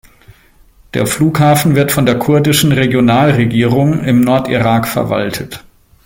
[0.95, 5.63] Der Flughafen wird von der kurdischen Regionalregierung im Nordirak verwaltet.